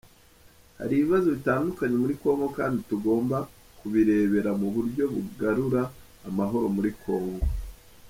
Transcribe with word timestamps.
Hari 0.79 0.93
ibibazo 0.95 1.27
bitandukanye 1.35 1.95
muri 2.03 2.15
Congo 2.21 2.47
kandi 2.57 2.77
tugomba 2.89 3.37
kubireba 3.77 4.51
mu 4.61 4.67
buryo 4.75 5.03
bugarura 5.13 5.81
amahohoro 6.27 6.67
muri 6.77 6.91
Congo. 7.03 7.43